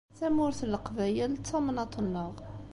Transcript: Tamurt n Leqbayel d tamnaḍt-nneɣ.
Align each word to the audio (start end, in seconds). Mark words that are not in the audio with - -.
Tamurt 0.17 0.59
n 0.63 0.69
Leqbayel 0.73 1.31
d 1.35 1.43
tamnaḍt-nneɣ. 1.47 2.31